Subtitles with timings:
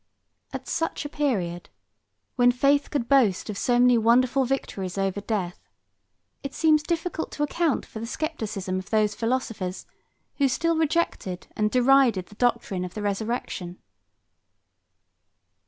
[0.51, 1.69] 77 At such a period,
[2.35, 5.69] when faith could boast of so many wonderful victories over death,
[6.41, 9.85] it seems difficult to account for the scepticism of those philosophers,
[10.37, 13.77] who still rejected and derided the doctrine of the resurrection.